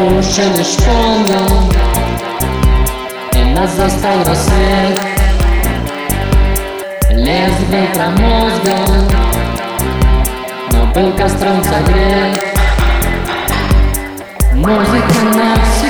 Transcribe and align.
раньше 0.00 0.42
лишь 0.56 0.76
помнил 0.76 1.72
И 3.32 3.44
нас 3.54 3.70
застал 3.74 4.24
рассвет. 4.24 5.00
Лес 7.10 7.52
был 7.70 7.86
промозган 7.94 9.10
Но 10.72 10.86
был 10.94 11.12
костром 11.12 11.62
согрет. 11.64 12.44
Музыка 14.54 15.14
навсегда 15.34 15.89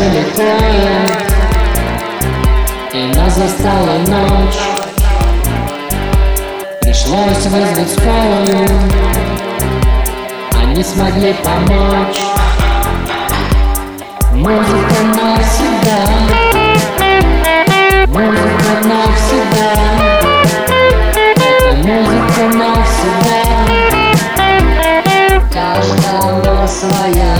Кое 0.00 0.24
И 2.94 3.14
нас 3.14 3.34
застала 3.34 3.98
ночь. 4.08 4.60
Пришлось 6.80 7.44
вызвать 7.44 7.92
скорую. 7.92 8.66
Они 10.58 10.82
смогли 10.82 11.34
помочь. 11.44 12.22
Музыка 14.32 15.02
навсегда. 15.04 15.98
Музыка 18.06 18.72
навсегда. 18.82 19.70
Это 21.36 21.76
музыка 21.76 22.42
навсегда. 22.56 23.40
Каждого 25.52 26.66
своя 26.66 27.36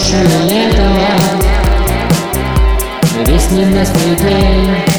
слушали 0.00 0.68
этого 0.68 1.00
Весь 3.26 3.50
ненастный 3.50 4.16
день 4.16 4.89